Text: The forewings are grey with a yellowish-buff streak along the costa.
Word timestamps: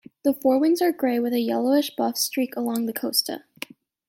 The 0.23 0.33
forewings 0.33 0.81
are 0.81 0.91
grey 0.91 1.19
with 1.19 1.31
a 1.31 1.39
yellowish-buff 1.41 2.17
streak 2.17 2.55
along 2.55 2.87
the 2.87 2.91
costa. 2.91 3.43